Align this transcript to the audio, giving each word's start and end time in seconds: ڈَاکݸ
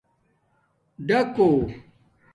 ڈَاکݸ 1.07 1.49